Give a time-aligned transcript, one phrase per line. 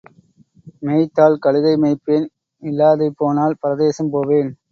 [0.79, 2.25] மேய்த்தால் கழுதை மேய்ப்பேன்,
[2.63, 4.51] இல்லாதேபோனால் பரதேசம் போவேன்.